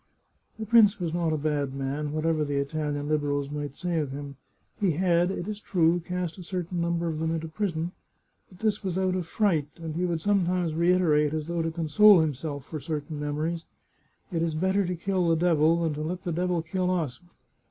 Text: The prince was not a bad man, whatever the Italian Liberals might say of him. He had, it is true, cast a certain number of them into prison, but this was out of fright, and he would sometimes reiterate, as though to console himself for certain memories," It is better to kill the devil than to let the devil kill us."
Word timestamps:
The 0.57 0.65
prince 0.65 0.99
was 0.99 1.13
not 1.13 1.31
a 1.31 1.37
bad 1.37 1.75
man, 1.75 2.11
whatever 2.11 2.43
the 2.43 2.55
Italian 2.55 3.07
Liberals 3.07 3.51
might 3.51 3.77
say 3.77 3.99
of 3.99 4.11
him. 4.11 4.35
He 4.79 4.93
had, 4.93 5.29
it 5.29 5.47
is 5.47 5.59
true, 5.59 5.99
cast 5.99 6.39
a 6.39 6.43
certain 6.43 6.81
number 6.81 7.07
of 7.07 7.19
them 7.19 7.29
into 7.29 7.47
prison, 7.47 7.91
but 8.49 8.57
this 8.57 8.83
was 8.83 8.97
out 8.97 9.13
of 9.15 9.27
fright, 9.27 9.67
and 9.75 9.95
he 9.95 10.05
would 10.05 10.19
sometimes 10.21 10.73
reiterate, 10.73 11.35
as 11.35 11.45
though 11.45 11.61
to 11.61 11.69
console 11.69 12.19
himself 12.21 12.65
for 12.65 12.79
certain 12.79 13.19
memories," 13.19 13.65
It 14.33 14.41
is 14.41 14.55
better 14.55 14.87
to 14.87 14.95
kill 14.95 15.27
the 15.27 15.35
devil 15.35 15.83
than 15.83 15.93
to 15.93 16.01
let 16.01 16.23
the 16.23 16.31
devil 16.33 16.63
kill 16.63 16.89
us." 16.89 17.19